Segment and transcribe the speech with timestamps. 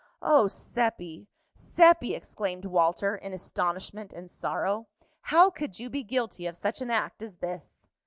[0.23, 1.27] "Oh, Seppi!
[1.53, 4.87] Seppi!" exclaimed Walter, in astonishment and sorrow,
[5.21, 7.83] "how could you be guilty of such an act as this!"